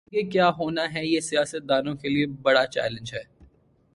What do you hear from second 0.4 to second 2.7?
ہوناہے یہ سیاست دانوں کے لئے بڑا